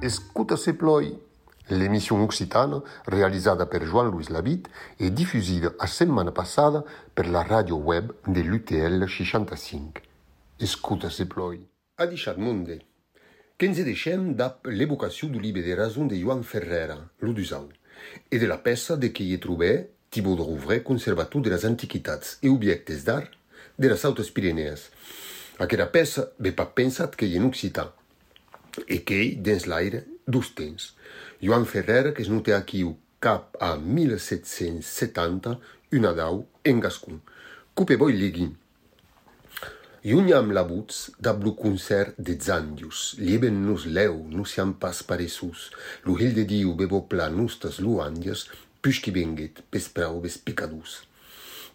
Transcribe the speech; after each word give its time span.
Escuta 0.00 0.56
se 0.56 0.74
ploi. 0.74 1.16
L'émission 1.68 2.20
occitane, 2.22 2.82
realizzata 3.04 3.66
per 3.66 3.84
Jean-Louis 3.84 4.30
Labitte 4.30 4.68
e 4.96 5.12
diffusa 5.12 5.72
la 5.78 5.86
settimana 5.86 6.32
passata 6.32 6.82
per 7.14 7.30
la 7.30 7.42
radio 7.42 7.76
web 7.76 8.12
dell'UTL 8.26 9.06
65. 9.06 10.02
Escuta 10.56 11.08
se 11.08 11.28
ploi. 11.28 11.64
A 11.94 12.06
Diciat 12.06 12.36
Monde. 12.36 12.89
qu'ens 13.60 13.76
e 13.76 13.82
deixem 13.84 14.30
d'ap 14.32 14.64
l'evocacion 14.72 15.28
du 15.28 15.38
libre 15.38 15.60
de 15.60 15.74
razon 15.76 16.06
de 16.08 16.16
Joan 16.16 16.42
Ferrera, 16.42 16.96
lo 17.20 17.34
dusau, 17.36 17.66
e 18.32 18.38
de 18.40 18.46
la 18.48 18.56
peça 18.56 18.96
de 18.96 19.10
que 19.12 19.20
hi 19.20 19.36
trobè 19.36 19.74
Tibo 20.08 20.32
de 20.34 20.46
Rouvre, 20.46 20.78
conservatur 20.82 21.42
de 21.44 21.50
las 21.52 21.66
antiquitats 21.68 22.38
e 22.40 22.48
objectes 22.48 23.04
d'art 23.04 23.34
de 23.76 23.90
las 23.92 24.06
Autes 24.08 24.30
Pirenees. 24.32 24.86
Aquera 25.60 25.90
peça 25.92 26.30
ve 26.40 26.54
pas 26.56 26.72
pensat 26.72 27.12
que 27.12 27.28
hi 27.28 27.36
en 27.36 27.44
occità 27.50 27.90
e 28.88 29.02
que 29.04 29.20
hi 29.20 29.36
dins 29.36 29.68
l'aire 29.68 30.06
dos 30.24 30.54
temps. 30.56 30.94
Joan 31.44 31.68
Ferrer, 31.68 32.14
que 32.14 32.24
es 32.24 32.32
note 32.32 32.56
aquí 32.56 32.80
cap 33.20 33.60
a 33.60 33.76
1770, 33.76 35.58
una 35.92 36.16
dau 36.16 36.46
en 36.64 36.80
Gascun. 36.80 37.20
Coupe 37.76 38.00
boi 38.00 38.16
liguin. 38.16 38.56
Juniam 40.02 40.48
la 40.56 40.62
butz 40.64 41.10
dab 41.20 41.42
lo 41.44 41.50
concert 41.52 42.14
de 42.16 42.32
Zandius. 42.40 43.16
Lieben 43.18 43.66
nos 43.66 43.84
leu, 43.84 44.14
nos 44.32 44.54
siam 44.54 44.72
pas 44.72 45.02
paresus. 45.04 45.66
Lo 46.06 46.14
hil 46.16 46.32
de 46.32 46.46
diu 46.48 46.72
bebo 46.72 47.02
pla 47.04 47.26
nostas 47.28 47.82
luandias, 47.84 48.46
pusqui 48.80 49.12
venget 49.12 49.60
pes 49.68 49.90
prau 49.92 50.22
ves 50.24 50.38
picadus. 50.40 51.02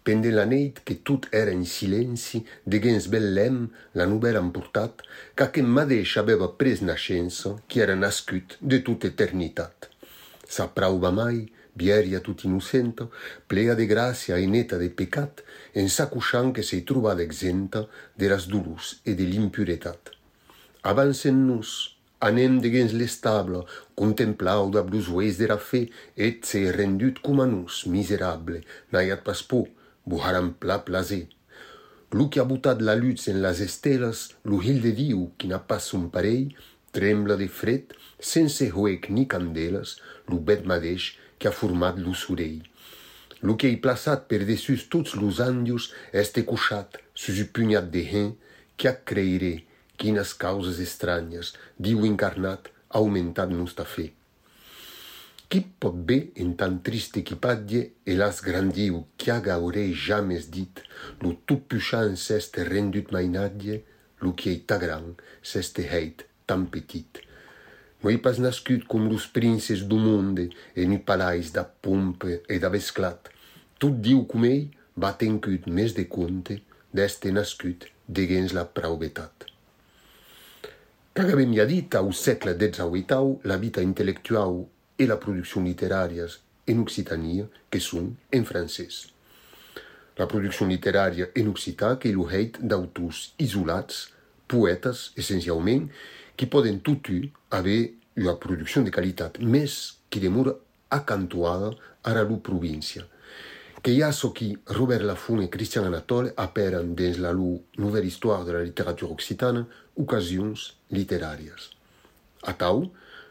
Pende 0.02 0.32
la 0.34 0.48
neit 0.50 0.82
que 0.82 0.98
tut 1.06 1.28
era 1.30 1.54
en 1.54 1.68
silenci, 1.70 2.42
de 2.66 2.82
gens 2.82 3.06
bel 3.14 3.30
lem, 3.38 3.60
la 3.94 4.10
nubera 4.10 4.42
amportat, 4.42 5.06
ca 5.38 5.52
que 5.54 5.62
madeix 5.62 6.18
aveva 6.18 6.50
pres 6.58 6.82
nascenso, 6.82 7.60
qui 7.70 7.86
era 7.86 7.94
nascut 7.94 8.58
de 8.60 8.82
tut 8.82 9.06
eternitat. 9.06 9.92
Sa 10.50 10.66
prau 10.74 10.98
va 10.98 11.14
mai, 11.14 11.44
bieria 11.76 12.22
tut 12.24 12.46
innocenta, 12.48 13.10
plea 13.48 13.76
de 13.76 13.86
gràcia 13.86 14.40
e 14.40 14.48
neta 14.48 14.80
de 14.82 14.90
pecat, 14.90 15.44
en 15.76 15.90
sa 15.92 16.08
cuixant 16.12 16.54
que 16.56 16.64
se 16.64 16.82
trobada 16.88 17.24
exenta 17.24 17.86
de 18.16 18.32
las 18.32 18.48
dolors 18.48 19.00
e 19.06 19.14
de 19.14 19.28
l'impuretat. 19.28 20.12
Avancen-nos, 20.86 21.98
anem 22.24 22.60
degens 22.64 22.94
l'establa, 22.96 23.66
contemplau 24.00 24.72
da 24.72 24.84
blusues 24.88 25.38
de 25.42 25.50
la 25.52 25.60
fe, 25.60 25.90
et 26.16 26.46
se 26.48 26.64
rendut 26.72 27.20
com 27.22 27.42
a 27.44 27.48
nus, 27.50 27.84
miserable, 27.86 28.64
n'aiat 28.94 29.24
pas 29.28 29.42
por, 29.44 29.68
buharam 30.06 30.54
pla 30.54 30.80
plaser. 30.86 31.28
Lu 32.12 32.30
qui 32.30 32.40
a 32.40 32.46
la 32.80 32.96
luz 32.96 33.28
en 33.28 33.42
las 33.42 33.60
estelas, 33.60 34.36
lu 34.46 34.62
hil 34.64 34.82
de 34.82 34.92
diu 34.92 35.32
qui 35.38 35.48
n'a 35.48 35.60
pas 35.60 35.80
son 35.80 36.08
parell, 36.08 36.56
trembla 36.94 37.36
de 37.36 37.48
fred, 37.48 37.94
sense 38.20 38.72
huec 38.72 39.10
ni 39.10 39.28
candeles, 39.28 39.98
lu 40.30 40.40
bet 40.40 40.64
qu'a 41.40 41.52
format 41.52 41.96
lo 41.98 42.14
soleil. 42.14 42.62
Lo 43.46 43.56
qu'ei 43.60 43.78
plaçat 43.82 44.28
per 44.30 44.42
dessus 44.48 44.88
tots 44.90 45.16
los 45.20 45.42
andius 45.44 45.92
este 46.12 46.46
couchat 46.50 47.00
sus 47.14 47.42
un 47.44 47.52
punyat 47.56 47.90
de 47.94 48.04
gent 48.12 48.36
qu'a 48.78 48.94
creiré 48.94 49.66
quines 49.98 50.34
causes 50.34 50.82
estranyes, 50.84 51.54
diu 51.80 52.06
encarnat, 52.08 52.70
ha 52.90 53.00
augmentat 53.00 53.52
nostra 53.52 53.86
fe. 53.88 54.12
Qui 55.50 55.62
pot 55.80 55.96
bé 56.10 56.18
en 56.42 56.56
tan 56.60 56.80
trist 56.86 57.20
equipatge 57.22 57.82
e 58.10 58.16
l'as 58.18 58.42
grandiu 58.44 59.04
qui 59.18 59.30
a 59.32 59.40
gauré 59.40 59.86
jamais 59.94 60.50
dit 60.56 60.82
lo 61.22 61.36
tout 61.46 61.62
puxant 61.70 62.16
s'est 62.16 62.66
rendut 62.72 63.12
mainatge 63.14 63.84
lo 64.24 64.34
qui 64.34 64.50
ei 64.50 64.64
ta 64.68 64.80
gran 64.82 65.14
s'este 65.44 65.86
heit 65.86 66.26
tan 66.48 66.66
petit. 66.66 67.22
Moi 68.06 68.20
pas 68.22 68.38
nascut 68.38 68.84
com 68.86 69.08
los 69.10 69.26
princes 69.26 69.82
du 69.82 69.98
monde 69.98 70.52
e 70.76 70.86
nu 70.86 71.00
palais 71.00 71.50
da 71.50 71.64
pompe 71.64 72.44
e 72.48 72.60
da 72.60 72.70
vesclat. 72.70 73.32
Tot 73.82 73.96
diu 73.98 74.28
com 74.30 74.44
ei 74.46 74.68
va 74.94 75.10
tencut 75.18 75.66
mes 75.66 75.96
de 75.98 76.06
conte 76.06 76.60
d'este 76.94 77.32
nascut 77.34 77.88
degens 78.06 78.54
la 78.54 78.68
praubetat. 78.70 79.48
Cagavem 81.18 81.56
ja 81.58 81.66
dit 81.66 81.98
au 81.98 82.12
segle 82.14 82.54
XVIII 82.54 83.40
la 83.50 83.58
vita 83.58 83.82
intellectuau 83.82 84.60
e 85.02 85.08
la 85.10 85.18
producció 85.18 85.64
literària 85.66 86.28
en 86.70 86.84
Occitania 86.86 87.48
que 87.74 87.82
són 87.82 88.12
en 88.30 88.46
francès. 88.46 89.00
La 90.22 90.30
producció 90.30 90.70
literària 90.70 91.32
en 91.34 91.50
occità 91.50 91.96
que 91.98 92.14
il·luheit 92.14 92.62
d'autors 92.62 93.32
isolats, 93.42 94.12
poetes, 94.46 95.10
essencialment, 95.18 95.90
qui 96.36 96.48
poden 96.52 96.82
totu 96.84 97.22
haver 97.52 97.96
una 98.16 98.36
producció 98.40 98.84
de 98.84 98.92
qualitat, 98.92 99.40
més 99.40 99.98
qui 100.10 100.22
demora 100.24 100.56
acantuada 100.90 101.74
a 102.04 102.14
la 102.14 102.26
província. 102.26 103.06
Que 103.82 103.92
hi 103.92 104.02
ha 104.02 104.12
so 104.12 104.32
qui 104.34 104.58
Robert 104.74 105.04
Laffont 105.04 105.44
e 105.44 105.50
Christian 105.50 105.86
Anatole 105.86 106.34
aperen 106.36 106.96
dins 106.96 107.18
la 107.20 107.34
nouvelle 107.34 108.08
histoire 108.08 108.44
de 108.46 108.54
la 108.54 108.64
littérature 108.64 109.12
occitana 109.12 109.66
ocasions 109.96 110.74
literàries. 110.90 111.70
A 112.44 112.54
tau, 112.54 112.88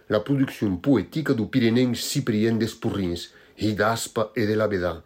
la 0.08 0.20
producció 0.20 0.68
poètica 0.78 1.34
du 1.34 1.48
pirenenc 1.48 1.96
Ciprien 1.96 2.58
d'Esporrins, 2.58 3.30
i 3.58 3.74
d'Aspa 3.74 4.30
e 4.34 4.46
de 4.46 4.56
l'Abedà, 4.58 4.96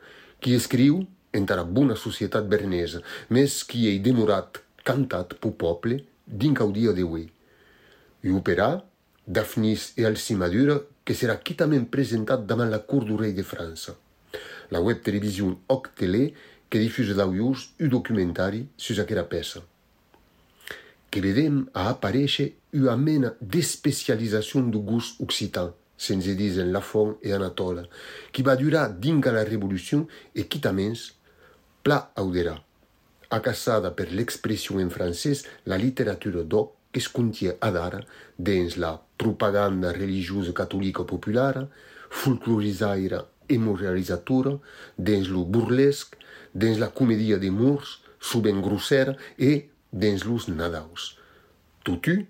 qui 0.40 0.54
escriu 0.54 1.02
entara 1.32 1.64
bona 1.64 1.96
societat 1.96 2.46
bernesa, 2.48 3.02
més 3.28 3.62
qui 3.68 3.86
ei 3.90 3.98
demorat 4.00 4.62
cantat 4.84 5.36
po 5.42 5.52
poble 5.52 6.00
d'incaudia 6.24 6.94
uè. 7.04 7.26
I 8.28 8.32
operà 8.36 8.84
Daphnis 9.24 9.94
e 9.96 10.04
Alcimadura 10.04 10.76
que 11.04 11.14
serà 11.16 11.38
quitament 11.40 11.86
presentat 11.88 12.44
davant 12.44 12.68
la 12.68 12.82
cour 12.84 13.06
du 13.08 13.16
rei 13.16 13.32
de 13.32 13.44
França. 13.44 13.94
La 14.68 14.82
web 14.84 15.00
television 15.00 15.54
Oc 15.72 15.88
Tele 15.96 16.34
que 16.68 16.80
difusa 16.82 17.16
d'aujurs 17.16 17.70
un 17.80 17.88
documentari 17.88 18.66
sus 18.76 19.00
aquera 19.00 19.24
peça. 19.24 19.62
Que 21.08 21.24
vedem 21.24 21.62
a 21.72 21.88
aparèixer 21.94 22.50
una 22.76 22.98
mena 23.00 23.32
d'especializació 23.40 24.60
du 24.68 24.84
gust 24.84 25.22
occitan, 25.24 25.72
sense 25.96 26.36
disen 26.36 26.72
Lafont 26.72 27.16
e 27.24 27.32
Anatola, 27.32 27.86
qui 28.32 28.44
va 28.44 28.58
durar 28.60 28.90
dinga 28.92 29.32
la 29.32 29.46
revolució 29.48 30.04
e 30.34 30.44
quitaments 30.52 31.14
pla 31.82 32.10
auderà. 32.14 32.58
Acassada 33.32 33.92
per 33.96 34.10
l'expressió 34.12 34.76
en 34.80 34.92
francès 34.92 35.46
la 35.64 35.80
literatura 35.80 36.44
doc 36.44 36.77
que 36.98 37.04
es 37.04 37.08
contie 37.08 37.54
ad 37.60 37.76
ara 37.76 38.00
dins 38.36 38.76
la 38.76 38.98
propaganda 39.16 39.92
religiosa 39.92 40.52
catolica 40.52 41.04
populara, 41.04 41.68
folclorizaira 42.10 43.20
e 43.46 43.56
moralizatura, 43.58 44.58
dins 44.96 45.28
lo 45.28 45.44
burlesc, 45.44 46.16
dins 46.52 46.78
la 46.78 46.90
comedia 46.90 47.38
de 47.38 47.50
murs, 47.50 48.00
suben 48.18 48.60
grossera 48.60 49.14
e 49.36 49.68
dins 49.92 50.24
los 50.26 50.48
nadaus. 50.48 51.14
Totu, 51.84 52.26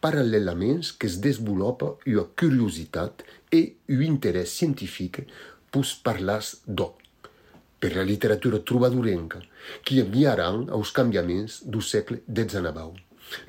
paral·lelament 0.00 0.96
que 0.96 1.10
es 1.10 1.20
desenvolupa 1.20 1.92
una 2.06 2.24
curiositat 2.40 3.22
e 3.52 3.76
un 3.92 4.02
interès 4.08 4.56
científic 4.56 5.26
pus 5.70 5.92
parlas 6.00 6.62
d'o, 6.64 6.94
per 7.78 7.92
la 7.96 8.04
literatura 8.12 8.64
trobadorenca, 8.64 9.42
qui 9.84 10.00
enviaran 10.00 10.70
aos 10.72 10.92
cambiaments 10.96 11.60
do 11.68 11.84
segle 11.84 12.22
XIX. 12.24 12.96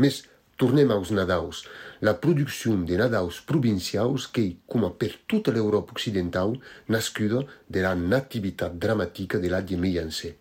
Mes 0.02 0.26
tornem 0.58 0.90
aos 0.92 1.12
nadaus. 1.14 1.64
La 2.02 2.16
producció 2.18 2.74
de 2.90 2.98
nadaus 2.98 3.40
provincials 3.46 4.26
que, 4.28 4.58
com 4.66 4.84
per 4.98 5.14
tota 5.30 5.54
l'Europa 5.54 5.94
occidental, 5.96 6.58
nascuda 6.90 7.46
de 7.70 7.86
la 7.86 7.94
nativitat 7.96 8.76
dramatica 8.76 9.40
de 9.40 9.54
l'Adie 9.54 9.78
Meiancé. 9.78 10.36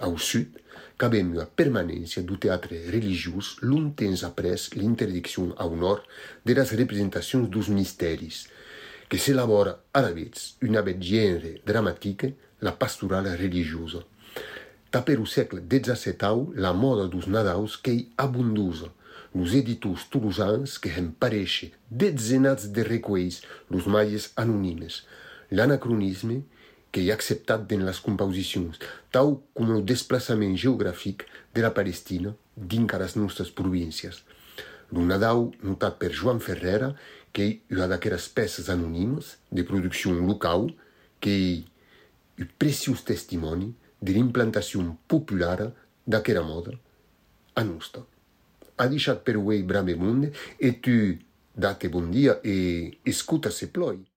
Au 0.00 0.16
sud, 0.18 0.58
cabem 1.00 1.32
una 1.32 1.46
permanència 1.46 2.22
du 2.26 2.36
teatre 2.40 2.82
religiós 2.90 3.54
long 3.62 3.94
temps 3.96 4.24
après 4.26 4.68
l'interdicció 4.76 5.50
au 5.56 5.76
nord 5.76 6.04
de 6.44 6.56
les 6.58 6.72
representacions 6.76 7.48
dos 7.48 7.70
misteris, 7.72 8.46
que 9.08 9.18
s'elabora 9.18 9.78
a 9.92 10.02
la 10.04 10.12
vez 10.14 10.54
una 10.62 10.82
bet 10.86 11.00
gènere 11.02 11.58
dramatica, 11.66 12.30
la 12.60 12.74
pastorala 12.76 13.34
religiosa. 13.36 14.02
Taper 14.90 15.18
o 15.22 15.26
segle 15.26 15.62
XVII 15.62 16.58
la 16.60 16.72
moda 16.74 17.06
dos 17.08 17.26
nadaus 17.26 17.76
qu'ei 17.78 18.08
abundosa, 18.18 18.90
los 19.34 19.54
editors 19.54 20.06
toulousans 20.10 20.78
que 20.82 20.90
hem 20.94 21.10
pareixe 21.12 21.70
dezenats 21.90 22.70
de 22.74 22.84
recuells 22.86 23.42
los 23.70 23.86
maies 23.86 24.30
anonimes, 24.36 25.04
l'anacronisme 25.50 26.42
que 26.90 27.02
hi 27.02 27.10
ha 27.10 27.16
acceptat 27.18 27.68
den 27.70 27.84
les 27.86 28.00
composicions, 28.02 28.80
tau 29.14 29.36
com 29.54 29.70
el 29.76 29.84
desplaçament 29.86 30.56
geogràfic 30.58 31.24
de 31.54 31.62
la 31.62 31.72
Palestina 31.74 32.34
dintre 32.56 32.98
les 33.02 33.16
nostres 33.16 33.50
províncies. 33.54 34.22
Lo 34.90 35.06
Nadau 35.06 35.52
notat 35.62 36.00
per 36.02 36.10
Joan 36.10 36.40
Ferrera, 36.42 36.94
que 37.32 37.60
ha 37.78 37.86
d'aquelas 37.86 38.26
peces 38.34 38.68
anonimes 38.74 39.36
de 39.54 39.62
producción 39.62 40.18
local 40.26 40.72
que 41.22 41.62
un 42.40 42.48
preciós 42.58 43.04
testimoni 43.04 43.70
de 44.00 44.12
l'implantación 44.16 44.96
popular 45.06 45.70
d'aquera 46.06 46.42
moda 46.42 46.74
a 47.54 47.62
nostra. 47.62 48.02
Adishat 48.80 49.20
per 49.20 49.34
Perwei 49.34 49.62
Brame 49.62 49.94
Munde, 49.94 50.32
e 50.56 50.80
tu 50.80 51.16
date 51.52 51.88
buon 51.88 52.10
dia 52.10 52.40
e 52.42 52.98
escuta 53.02 53.50
se 53.50 53.68
ploi. 53.68 54.09